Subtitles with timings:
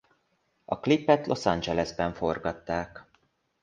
[0.65, 3.05] A klipet Los Angelesben forgatták.